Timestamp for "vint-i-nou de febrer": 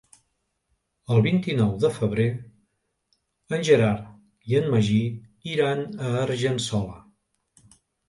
1.27-2.25